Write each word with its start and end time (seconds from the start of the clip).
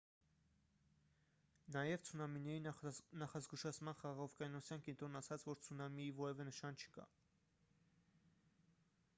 նաև 1.75 2.07
ցունամիների 2.09 2.63
նախազգուշացման 3.23 3.99
խաղաղօվկիանոսյան 3.99 4.83
կենտրոնն 4.89 5.21
ասաց 5.21 5.47
որ 5.51 5.61
ցունամիի 5.67 6.09
որևէ 6.23 6.49
նշան 6.51 6.83
չկա 6.87 7.07